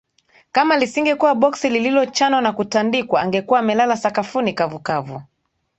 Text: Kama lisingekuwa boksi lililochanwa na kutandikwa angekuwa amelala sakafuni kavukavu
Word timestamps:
Kama 0.51 0.77
lisingekuwa 0.77 1.35
boksi 1.35 1.69
lililochanwa 1.69 2.41
na 2.41 2.51
kutandikwa 2.53 3.21
angekuwa 3.21 3.59
amelala 3.59 3.97
sakafuni 3.97 4.53
kavukavu 4.53 5.21